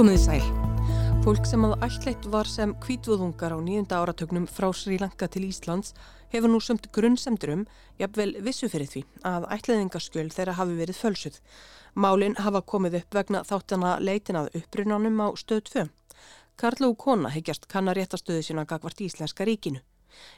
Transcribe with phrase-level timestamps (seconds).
[0.00, 0.44] Komiði sæl.
[1.26, 5.90] Fólk sem að ætleitt var sem kvítvöðungar á nýjunda áratögnum frá Sri Lanka til Íslands
[6.32, 7.66] hefur nú sömt grunnsemdur um,
[8.00, 11.36] jafnvel vissu fyrir því, að ætleiðingaskjöl þeirra hafi verið fölsuð.
[11.92, 15.86] Málinn hafa komið upp vegna þáttana leitin að upprunanum á stöð 2.
[16.56, 19.84] Karl og kona heggjast kannar réttastöðu sína gagvart Íslenska ríkinu.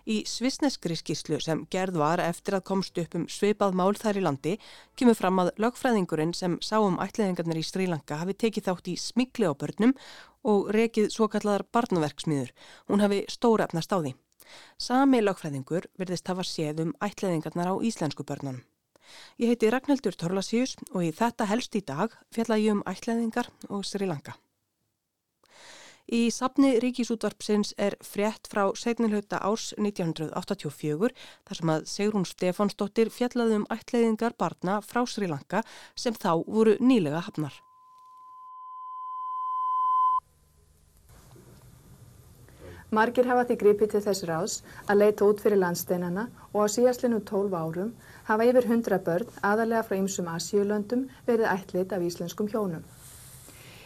[0.06, 4.24] Í svisneskri skíslu sem gerð var eftir að komst upp um sveipað mál þær í
[4.24, 4.56] landi
[4.98, 9.48] kemur fram að lögfræðingurinn sem sá um ætliðingarnir í Strílanka hafi tekið þátt í smikli
[9.48, 9.94] á börnum
[10.42, 12.52] og rekið svo kallar barnaverksmiður.
[12.90, 14.14] Hún hafi stórefnast á því.
[14.76, 18.62] Sami lögfræðingur verðist hafa séð um ætliðingarnar á íslensku börnunum.
[19.40, 23.84] Ég heiti Ragnhildur Torlasíus og í þetta helst í dag fjalla ég um ætliðingar og
[23.86, 24.36] Strílanka.
[26.10, 31.12] Í sapni Ríkisútvarpsins er frétt frá segnilhauta árs 1984
[31.46, 35.62] þar sem að Sigrún Stefánsdóttir fjallaði um ætleiðingar barna frá Sri Lanka
[35.94, 37.54] sem þá voru nýlega hafnar.
[42.92, 47.22] Margir hafa því gripið til þess ráðs að leita út fyrir landsteinana og á síðastlinu
[47.30, 47.94] 12 árum
[48.26, 52.84] hafa yfir 100 börn aðalega frá ymsum Asíulöndum verið ætlit af íslenskum hjónum.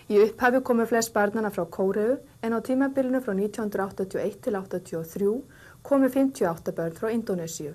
[0.07, 2.13] Í upphafi komu flest barnana frá Kóreu
[2.47, 5.31] en á tímabilinu frá 1981 til 1983
[5.83, 7.73] komu 58 börn frá Indonésiu.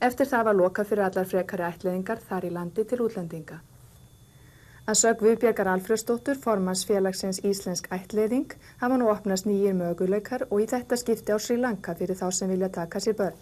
[0.00, 3.60] Eftir það var loka fyrir allar frekari ætliðingar þar í landi til útlendinga.
[4.86, 10.66] Að sög Viðbjörgar Alfredsdóttur, formans félagsins Íslensk ætliðing, hafa nú opnast nýjir möguleikar og í
[10.74, 13.38] þetta skipti á Sri Lanka fyrir þá sem vilja taka sér börn.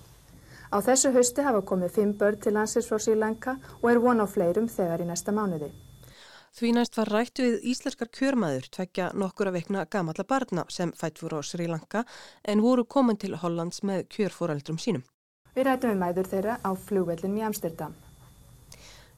[0.72, 4.20] Á þessu hausti hafa komið fimm börn til landsins frá Sri Lanka og er von
[4.20, 5.72] á fleirum þegar í næsta mánuði.
[6.54, 11.18] Því næst var rættu við íslenskar kjörmaður tvekja nokkur að veikna gamalla barna sem fætt
[11.24, 12.04] voru á Sri Lanka
[12.46, 15.02] en voru komin til Hollands með kjörfóraldrum sínum.
[15.56, 17.96] Við rættum við mæður þeirra á flugvellin í Amsterdam.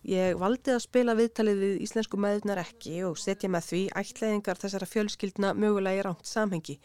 [0.07, 4.87] Ég valdi að spila viðtalið við íslensku maðurnar ekki og setja með því ætlaðingar þessara
[4.87, 6.77] fjölskyldna mögulega í rámt samhengi.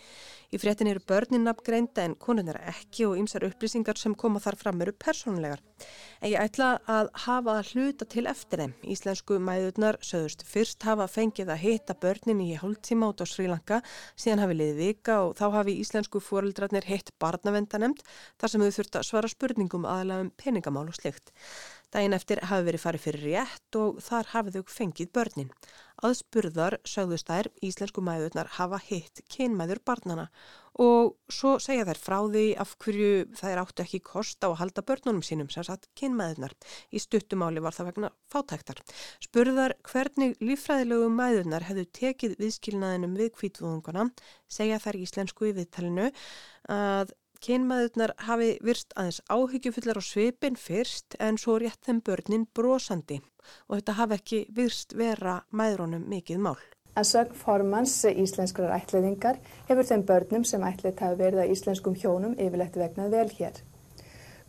[0.50, 4.82] Í fréttin eru börnin nafngreinda en konunar ekki og ymsar upplýsingar sem koma þar fram
[4.82, 5.62] eru persónulegar.
[6.18, 8.74] En ég ætla að hafa hluta til eftir þeim.
[8.96, 13.84] Íslensku maðurnar söðust fyrst hafa fengið að hitta börnin í hálftíma át á Sri Lanka,
[14.18, 18.02] síðan hafi liðið vika og þá hafi íslensku fóreldrarnir hitt barnavendanemt
[18.42, 21.32] þar sem þau þurft að svara spurningum aðalega um peningamál og slikt.
[21.92, 25.50] Dægin eftir hafi verið farið fyrir rétt og þar hafið þau fengið börnin.
[26.02, 30.30] Aðspurðar sögðust þær íslensku mæðurnar hafa hitt kynmæður barnana
[30.82, 34.86] og svo segja þær frá því af hverju þær áttu ekki kost á að halda
[34.88, 36.56] börnunum sínum sem satt kynmæðurnar.
[36.96, 38.82] Í stuttumáli var það vegna fátæktar.
[39.22, 44.08] Spurðar hvernig lífræðilegu mæðurnar hefðu tekið viðskilnaðinum við kvítvúðungana
[44.48, 46.08] segja þær íslensku í viðtalinu
[46.72, 53.18] að Kynmaðurnar hafi virst aðeins áhyggjufullar á svipin fyrst en svo rétt þeim börnin brosandi
[53.66, 56.60] og þetta hafi ekki virst vera mæðrónum mikið mál.
[56.94, 59.42] Að sögn formans íslenskrar ætliðingar
[59.72, 63.62] hefur þeim börnum sem ætlið hafi verið að íslenskum hjónum yfirlegt vegnað vel hér.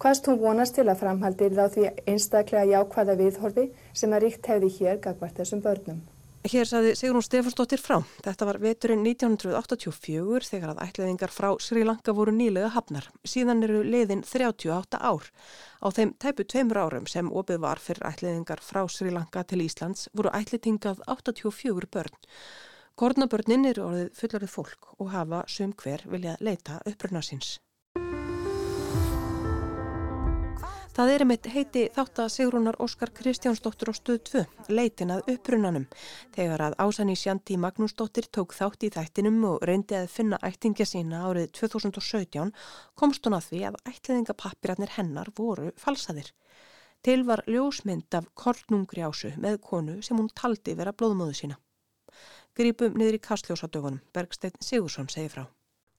[0.02, 4.74] Hvaðst hún vonast til að framhaldir þá því einstaklega jákvæða viðhorfi sem að ríkt hefði
[4.80, 6.02] hér gagvart þessum börnum?
[6.42, 8.00] Hér saði Sigrun Stefansdóttir frá.
[8.24, 13.06] Þetta var veturinn 1984 þegar að ætlaðingar frá Sri Lanka voru nýlega hafnar.
[13.22, 15.30] Síðan eru leiðin 38 ár.
[15.78, 20.08] Á þeim tæpu tveimur árum sem opið var fyrir ætlaðingar frá Sri Lanka til Íslands
[20.18, 22.22] voru ætlitingað 84 börn.
[22.98, 27.60] Kornabörnin eru orðið fullarið fólk og hafa sum hver viljað leita uppruna síns.
[30.92, 34.42] Það er einmitt heiti þátt að Sigrúnar Óskar Kristjánsdóttur á stöð 2,
[34.76, 35.86] leitin að upprunanum.
[36.36, 41.22] Þegar að Ásanni Sjanti Magnúsdóttir tók þátt í þættinum og reyndi að finna ættingja sína
[41.30, 42.52] árið 2017
[42.92, 46.28] komst hún að því að ætliðingapappirarnir hennar voru falsaðir.
[47.00, 51.60] Til var ljósmynd af kornungri ásu með konu sem hún taldi vera blóðmóðu sína.
[52.52, 55.46] Grípum niður í kastljósadögunum, Bergsteinn Sigursson segi frá.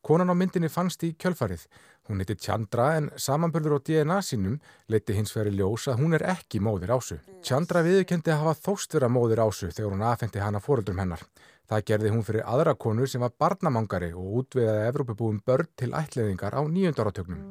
[0.03, 1.61] Konan á myndinni fannst í kjölfarið.
[2.09, 4.57] Hún heiti Chandra en samanbörður á DNA sínum
[4.91, 7.21] leiti hins vegar í ljós að hún er ekki móðir ásu.
[7.39, 11.23] Chandra viðkendi að hafa þóst vera móðir ásu þegar hún aðfendi hana fóröldrum hennar.
[11.71, 16.57] Það gerði hún fyrir aðra konu sem var barnamangari og útviðaði Evrópabúum börn til ætliðingar
[16.59, 17.45] á nýjöndarátögnum.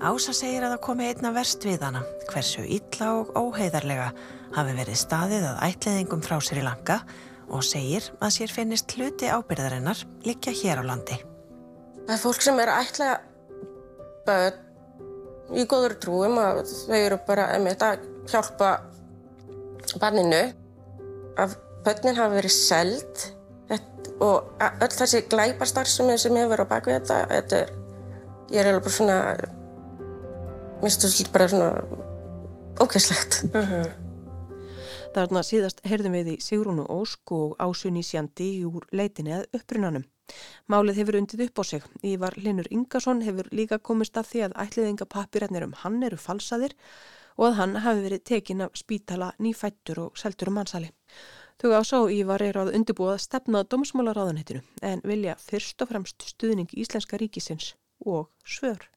[0.00, 2.00] Ása segir að það komi einna verst við hana,
[2.32, 4.08] hversu illa og óheiðarlega
[4.56, 6.96] hafi verið staðið að ætliðingum frá sér í langa
[7.52, 11.20] og segir að sér finnist hluti ábyrðarinnar likja hér á landi.
[12.12, 13.06] Það er fólk sem er ætla
[14.26, 18.72] börn í góður trúum að þau eru bara einmitt að hjálpa
[20.02, 20.42] barninu.
[21.40, 21.54] Að
[21.86, 23.24] börnin hafa verið seld
[24.20, 27.74] og öll þessi glæparstarfsemi sem hefur á bakvið þetta, þetta er,
[28.52, 29.18] ég er alveg bara svona,
[30.84, 31.72] mér finnst þetta bara svona
[32.76, 33.42] ókvæslegt.
[33.56, 33.90] Uh -huh.
[35.16, 40.11] Þarna síðast heyrðum við í Sigrúnu Ósk og Ásunni Sjandi úr leitinni að upprunanum.
[40.70, 41.82] Málið hefur undið upp á sig.
[42.06, 46.76] Ívar Linur Ingarsson hefur líka komist að því að ætliðingapapirarnir um hann eru falsaðir
[47.36, 50.92] og að hann hafi verið tekin af spítala nýfættur og seltur um mannsali.
[51.62, 56.70] Þau ásá Ívar eru að undibúa að stefna domsmálaráðanhettinu en vilja fyrst og fremst stuðning
[56.74, 57.74] Íslenska ríkisins
[58.04, 58.91] og svör.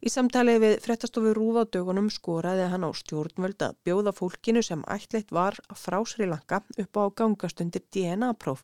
[0.00, 5.58] Í samtali við frettastofu Rúfadögunum skoraði hann á stjórnvöld að bjóða fólkinu sem ætleitt var
[5.76, 8.62] frá Sri Lanka upp á gangastundir DNA-próf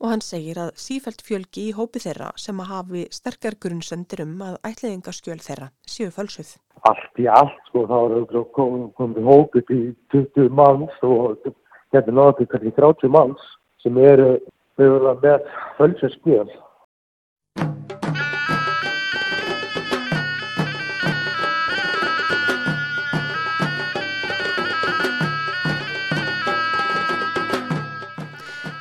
[0.00, 4.36] og hann segir að sífælt fjölgi í hópi þeirra sem að hafi sterkar grunnsendir um
[4.46, 6.54] að ætleiðingaskjöl þeirra séu fölsuð.
[6.88, 9.82] Allt í allt sko þá er komið kom hópi til
[10.14, 11.36] 20 manns og
[11.92, 13.44] hérna náttúrulega kannski 30 manns
[13.82, 14.38] sem eru
[14.78, 16.48] með fölsuðskjöl.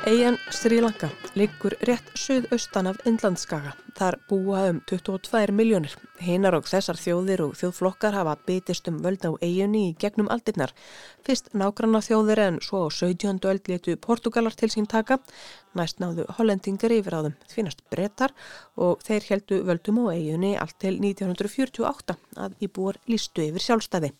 [0.08, 3.74] Eyjan Sri Lanka liggur rétt söðaustan af Inlandskaga.
[3.98, 5.98] Þar búa um 22 miljónir.
[6.24, 10.72] Hinar og þessar þjóðir og þjóðflokkar hafa bitist um völd á eyjunni í gegnum aldirnar.
[11.28, 13.44] Fyrst nágranna þjóðir en svo á 17.
[13.52, 15.20] öld letu Portugalar til sín taka.
[15.76, 18.36] Næst náðu hollendingar yfir á þeim þvinast brettar
[18.80, 22.16] og þeir heldu völdum á eyjunni allt til 1948
[22.48, 24.16] að íbúar lístu yfir sjálfstæði.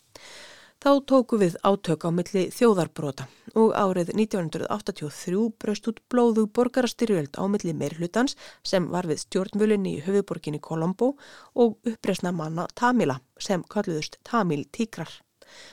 [0.78, 3.24] Þá tóku við átök á milli þjóðarbrota
[3.58, 10.04] og árið 1983 braust út blóðu borgarastyrjöld á milli meirhlutans sem var við stjórnvölinni í
[10.06, 11.16] höfuborginni Kolombo
[11.58, 15.10] og uppresna manna Tamila sem kalluðust Tamil Tíkrar.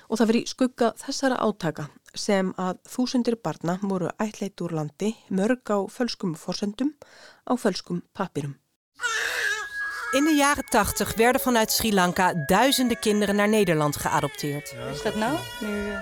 [0.10, 1.86] Og það veri skugga þessara átaka
[2.18, 6.96] sem að þúsundir barna voru ætleit úr landi mörg á fölskum forsendum
[7.46, 8.58] á fölskum papirum.
[10.16, 14.76] In de jaren 80 werden vanuit Sri Lanka duizenden kinderen naar Nederland geadopteerd.
[14.78, 14.86] Ja.
[14.88, 15.38] Is dat nou?
[15.60, 16.00] nu uh...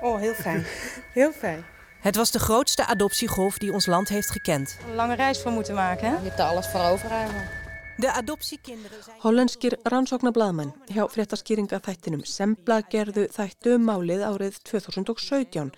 [0.00, 0.66] Oh, heel fijn.
[1.12, 1.64] heel fijn.
[2.00, 4.76] Het was de grootste adoptiegolf die ons land heeft gekend.
[4.88, 6.14] Een lange reis voor moeten maken, hè?
[6.14, 7.46] Je hebt er alles voor over eigenlijk.
[7.94, 15.70] Hollenskir rannsóknarbladamenn hjá fréttaskýringa þættinum Sembla gerðu þættu um málið árið 2017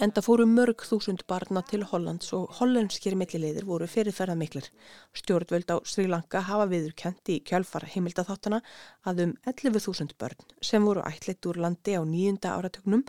[0.00, 4.70] en það fóru mörg þúsund barna til Hollands og hollenskir millilegðir voru fyrirferða miklir.
[5.12, 8.62] Stjórnvöld á Sri Lanka hafa viðurkent í kjálfara heimildaþáttana
[9.04, 13.04] að um 11.000 börn sem voru ætlitt úr landi á nýjunda áratögnum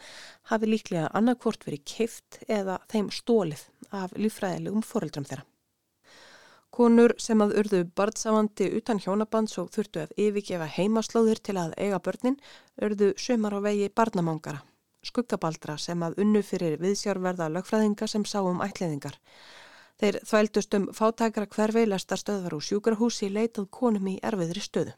[0.52, 3.64] hafi líklega annarkvort verið keift eða þeim stólið
[3.96, 5.48] af lífræðilegum foreldram þeirra.
[6.72, 12.00] Konur sem að urðu barnsafandi utan hjónabands og þurftu að yfirgefa heimaslóðir til að eiga
[12.00, 12.38] börnin
[12.88, 14.62] urðu sömar á vegi barnamangara,
[15.04, 19.20] skuggabaldra sem að unnu fyrir viðsjárverða lögfræðinga sem sá um ætliðingar.
[20.00, 24.96] Þeir þvældust um fátækra hverfi lestar stöðvar úr sjúkrahúsi leitað konum í erfiðri stöðu.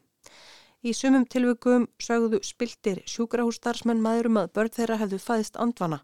[0.86, 6.04] Í sumum tilvökum sögðu spiltir sjúkrahúsdarsmenn maðurum að börn þeirra hefðu fæðist andvana.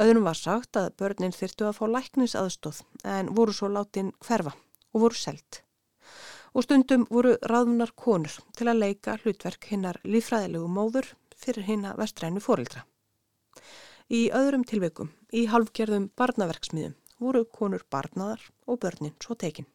[0.00, 4.56] Öðrum var sagt að börnin þyrtu að fá læknisaðstóð en voru svo látin hverfa
[4.94, 5.60] og voru selt.
[6.54, 12.40] Og stundum voru ráðunar konur til að leika hlutverk hinnar lífræðilegu móður fyrir hinna vestrænu
[12.40, 12.86] fórildra.
[14.08, 19.66] Í öðrum tilveikum, í halvgerðum barnaverksmiðum, voru konur barnaðar og börnin svo tekinn.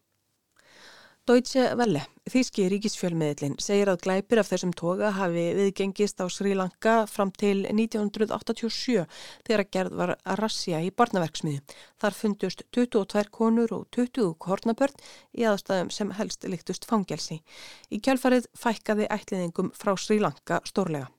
[1.30, 7.04] Deutsche Welle, þýski ríkisfjölmiðlinn, segir að glæpir af þessum toga hafi viðgengist á Sri Lanka
[7.06, 9.04] fram til 1987
[9.46, 11.62] þegar gerð var rassja í barnaverksmiði.
[12.02, 14.98] Þar fundust 22 konur og 20 kornabörn
[15.38, 17.44] í aðstæðum sem helst líktust fangelsi.
[17.94, 21.12] Í kjálfarið fækkaði ætliðingum frá Sri Lanka stórlega.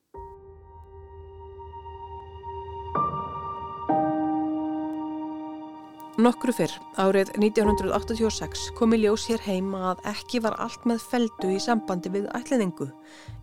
[6.21, 11.53] Nokkru fyrr, árið 1986, kom í ljós hér heima að ekki var allt með feldu
[11.55, 12.91] í sambandi við ætliðingu,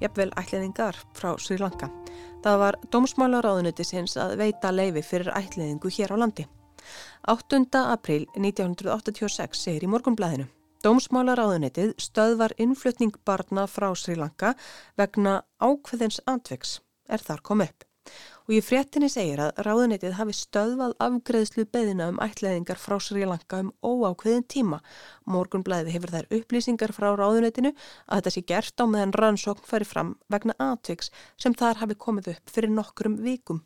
[0.03, 1.89] jafnvel ætliðingar frá Sri Lanka.
[2.45, 6.45] Það var dómsmálaráðunutisins að veita leifi fyrir ætliðingu hér á landi.
[7.25, 7.65] 8.
[7.81, 10.45] april 1986 segir í morgunblæðinu.
[10.85, 14.53] Dómsmálaráðunitið stöðvar innflutning barna frá Sri Lanka
[15.01, 16.77] vegna ákveðins andvegs
[17.09, 17.87] er þar kom upp
[18.47, 23.59] og í fréttinni segir að ráðunitið hafi stöðvað afgreðslu beðina um ætlaðingar frá Sri Lanka
[23.59, 24.79] um óákveðin tíma.
[25.27, 27.73] Morgunblæði hefur þær upplýsingar frá ráðunitinu
[28.07, 32.31] að þetta sé gert á meðan rannsókn færi fram vegna aðtviks sem þar hafi komið
[32.37, 33.65] upp fyrir nokkrum vikum.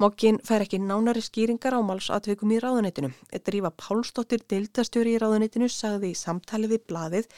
[0.00, 3.10] Mokkin fær ekki nánari skýringar á málsatvikum í ráðunitinu.
[3.44, 7.28] Drífa Pálsdóttir deildastjóri í ráðunitinu sagði í samtali við bladið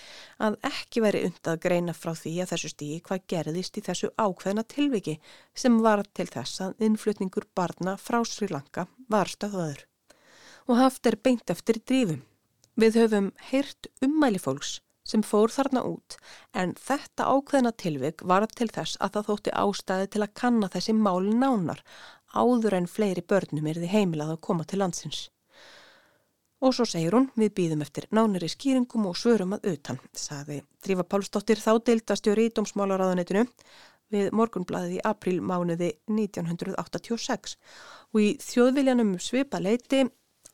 [0.45, 4.65] að ekki veri undað greina frá því að þessu stígi hvað gerðist í þessu ákveðna
[4.71, 5.17] tilviki
[5.57, 9.85] sem var til þess að innflutningur barna frá Sri Lanka var stöðaður.
[10.69, 12.23] Og haft er beint eftir drífum.
[12.81, 16.17] Við höfum heyrt ummæli fólks sem fór þarna út
[16.57, 20.97] en þetta ákveðna tilvik var til þess að það þótti ástæði til að kanna þessi
[20.97, 21.85] máli nánar
[22.35, 25.29] áður en fleiri börnum er þið heimilað að koma til landsins.
[26.65, 31.05] Og svo segir hún, við býðum eftir nánari skýringum og svörum að utan, sagði Drífa
[31.05, 33.45] Pálsdóttir þá deildastjóri í Dómsmálaráðanetinu
[34.15, 37.57] við morgunblæði í aprílmánuði 1986
[38.15, 40.05] og í þjóðviljanum svipa leiti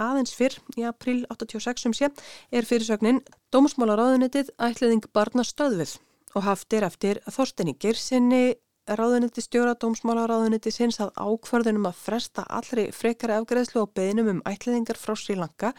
[0.01, 2.09] aðeins fyrr í apríl 86 um sé
[2.51, 3.21] er fyrirsögnin
[3.53, 5.99] Dómsmálaráðanetið ætliðing barna stöðvið
[6.35, 8.57] og haft er eftir Þorstein Gersinni
[8.89, 14.99] ráðuniti stjóra dómsmálaráðuniti sinns að ákvarðunum að fresta allri frekara afgreðslu og beðinum um ætliðingar
[14.99, 15.73] frá Sri Lanka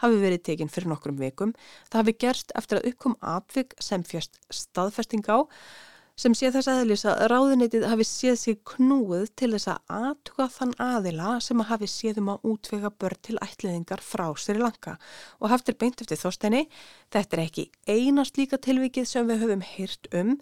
[0.00, 1.54] hafi verið tekinn fyrir nokkrum vikum.
[1.90, 5.44] Það hafi gerst eftir að uppkom atvik sem fjast staðfesting á
[6.16, 10.76] sem sé þess aðlis að ráðunitið hafi séð sig knúið til þess að aðtuga þann
[10.80, 14.96] aðila sem að hafi séð um að útvega börn til ætliðingar frá Sri Lanka
[15.40, 16.64] og haftir beint eftir þóstenni.
[17.12, 20.38] Þetta er ekki einast líka tilvikið sem við höfum hýrt um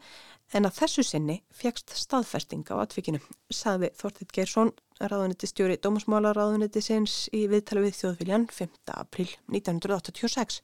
[0.55, 3.19] En að þessu sinni fegst staðfesting á atvikinu,
[3.51, 8.77] saði Þortið Geirsson, ráðuniti stjóri Dómasmála ráðuniti sinns í viðtala við þjóðviljan 5.
[8.95, 10.61] april 1986.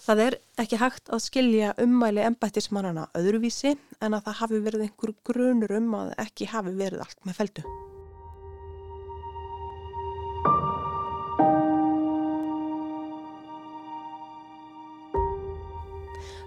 [0.00, 5.12] Það er ekki hægt að skilja ummæli embættismannana öðruvísi en að það hafi verið einhver
[5.28, 7.64] grunur um að ekki hafi verið allt með feldu.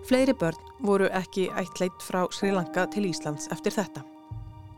[0.03, 4.03] Fleiri börn voru ekki ættleit frá Sri Lanka til Íslands eftir þetta.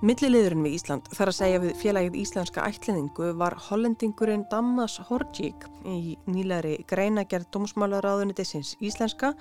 [0.06, 6.14] Milliliðurinn við Ísland þar að segja við félagið íslenska ætliðingu var hollendingurinn Damas Horjík í
[6.30, 9.32] nýleiri greinagerð Dómsmálaráðunitisins íslenska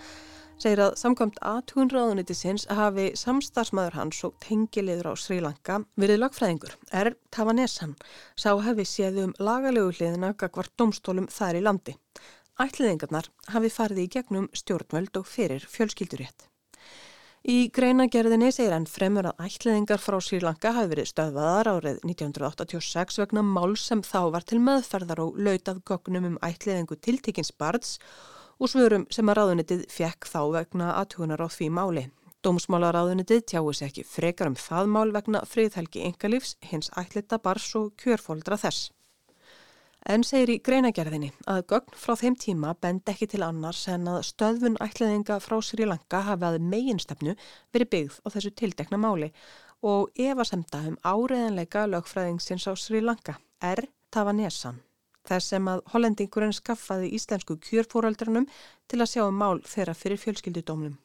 [0.57, 6.79] segir að samkvæmt aðtun ráðunitisins hafi samstarsmaður hans og tengiliður á Sri Lanka verið lagfræðingur,
[6.97, 7.93] er Tavanesan,
[8.33, 11.99] sá hefði séð um lagalegu hliðina gagvart domstólum þær í landi.
[12.57, 16.54] Ætliðingarnar hafi farið í gegnum stjórnvöld og fyrir fjölskyldurétt.
[17.45, 23.43] Í greinagerðinni segir hann fremur að ætliðingar frá Sýrlanka hafi verið stöðvaðar árið 1986 vegna
[23.45, 27.99] mál sem þá var til meðferðar og lautað gognum um ætliðingu tiltikins barns
[28.57, 32.07] og svörum sem að ráðunitið fekk þá vegna aðtugunar á því máli.
[32.49, 37.93] Dómsmálaráðunitið tjáu sér ekki frekar um það mál vegna friðhelgi engalífs, hins ætlita bars og
[38.01, 38.94] kjörfóldra þess.
[40.05, 44.27] En segir í greinagerðinni að gögn frá þeim tíma bend ekki til annars en að
[44.29, 47.33] stöðvun ætlaðinga frá Sri Lanka hafi að meginstefnu
[47.73, 49.31] verið byggð á þessu tildekna máli
[49.81, 54.83] og efasemta um áreðanleika lögfræðingsins á Sri Lanka er Tavanesan.
[55.25, 58.45] Þess sem að hollendingurinn skaffaði íslensku kjörfóraldrunum
[58.85, 60.99] til að sjá um mál þeirra fyrir fjölskyldudómnum.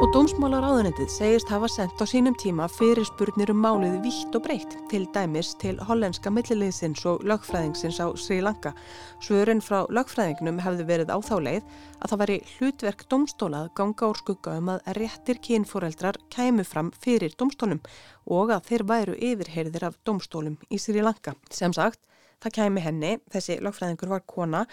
[0.00, 4.76] Og Dómsmálaráðunendið segist hafa sendt á sínum tíma fyrir spurnir um málið vitt og breytt
[4.88, 8.72] til dæmis til hollenska milliliðsins og lögfræðingsins á Sri Lanka.
[9.20, 11.68] Svörun frá lögfræðingnum hefði verið á þá leið
[12.00, 17.36] að það væri hlutverk domstólað ganga úr skugga um að réttir kynfóreldrar kæmu fram fyrir
[17.36, 17.84] domstólum
[18.24, 21.36] og að þeir væru yfirherðir af domstólum í Sri Lanka.
[21.52, 22.00] Sem sagt,
[22.40, 24.66] það kæmi henni, þessi lögfræðingur var kona,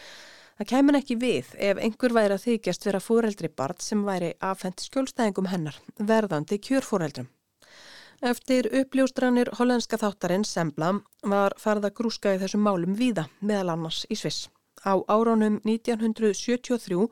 [0.59, 4.81] Það kæmun ekki við ef einhver væri að þykjast vera fóreldri barn sem væri afhengt
[4.83, 7.29] skjólstæðingum hennar, verðandi kjörfóreldrum.
[8.19, 10.89] Eftir uppljóstranir hollandska þáttarinn Sembla
[11.23, 14.49] var farða grúska í þessum málum víða, meðal annars í Sviss.
[14.83, 17.07] Á áraunum 1973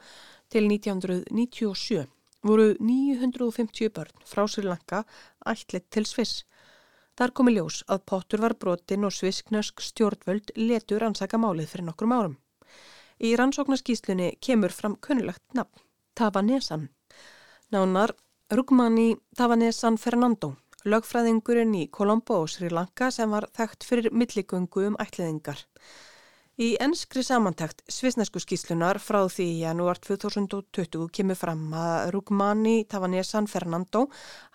[0.51, 2.03] til 1997
[2.43, 5.05] voru 950 börn frá Sri Lanka
[5.47, 6.41] ætlitt til Sviss.
[7.15, 12.17] Þar komi ljós að pottur var brotin og svissknösk stjórnvöld letur ansaka málið fyrir nokkrum
[12.17, 12.35] árum.
[13.17, 15.81] Í rannsóknarskíslunni kemur fram kunnulegt nafn,
[16.13, 16.89] Tavanesan.
[17.73, 18.13] Nánar
[18.53, 20.51] Rugmani Tavanesan Fernando,
[20.85, 25.65] lögfræðingurinn í Colombo og Sri Lanka sem var þekkt fyrir milligöngu um ætliðingar.
[26.57, 33.49] Í ennskri samantækt svisnesku skíslunar frá því í janúar 2020 kemur fram að Rugmani Tavanesan
[33.49, 34.07] Fernando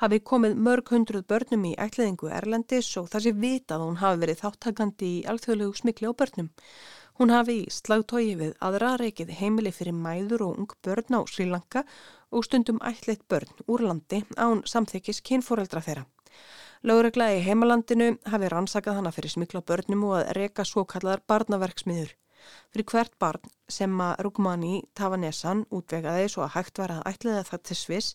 [0.02, 4.42] hafi komið mörg hundruð börnum í ætliðingu Erlendis og þar sé vitað hún hafi verið
[4.46, 6.50] þáttakandi í alþjóðlegu smikli á börnum.
[7.20, 11.44] Hún hafi í slagtói við aðra reikið heimili fyrir mæður og ung börn á Sri
[11.44, 11.82] Lanka
[12.32, 16.06] og stundum ætleitt börn úr landi án samþykis kynfóreldra þeirra.
[16.88, 22.14] Láregla í heimalandinu hafi rannsakað hana fyrir smikla börnum og að reka svo kallar barnaverksmiður.
[22.72, 27.62] Fyrir hvert barn sem að Rugmani Tavanesan útvegaði svo að hægt var að ætliða það
[27.68, 28.14] til Sviss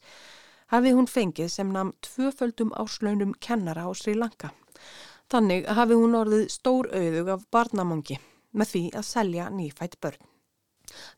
[0.74, 4.50] hafi hún fengið sem namn tvöföldum áslaunum kennara á Sri Lanka.
[5.30, 8.18] Þannig hafi hún orðið stór auðug af barnamangi
[8.54, 10.34] með því að selja nýfætt börn.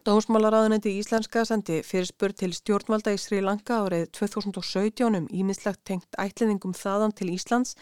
[0.08, 6.74] Dómsmálaráðunetti Íslenska sendi fyrirspur til stjórnvalda í Sri Lanka árið 2017 um ímislegt tengt ætliðingum
[6.78, 7.76] þaðan til Íslands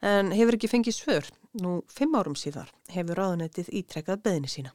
[0.00, 1.28] en hefur ekki fengið svör.
[1.60, 4.72] Nú, fimm árum síðar hefur ráðunettið ítrekkað beðinni sína.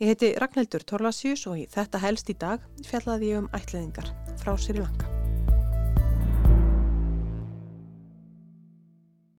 [0.00, 4.54] Ég heiti Ragnhildur Torlasjús og í þetta helst í dag fjallaði ég um ætliðingar frá
[4.56, 5.19] Sri Lanka.